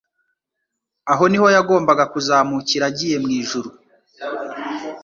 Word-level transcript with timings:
Aho 1.11 1.23
ni 1.29 1.37
ho 1.41 1.47
yagombaga 1.55 2.03
kuzamukira 2.13 2.85
agiye 2.91 3.17
mu 3.23 3.29
ijuru. 3.39 3.69